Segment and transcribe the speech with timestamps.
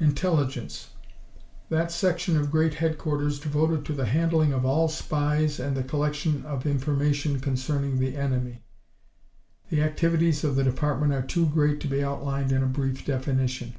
[0.00, 0.90] Intelligence
[1.68, 6.44] That section of Great Headquarters devoted to the handling of all spies and the collection
[6.44, 8.64] of information concerning the enemy.
[9.68, 13.76] The activities of the department are too great to be outlined in a brief definition.